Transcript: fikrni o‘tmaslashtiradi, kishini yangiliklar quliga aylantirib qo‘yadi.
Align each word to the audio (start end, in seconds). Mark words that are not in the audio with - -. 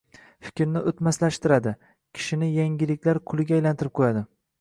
fikrni 0.45 0.81
o‘tmaslashtiradi, 0.91 1.73
kishini 2.19 2.47
yangiliklar 2.53 3.21
quliga 3.33 3.57
aylantirib 3.59 3.95
qo‘yadi. 4.01 4.25